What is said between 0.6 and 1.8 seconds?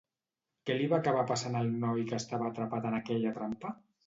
Què li va acabar passant al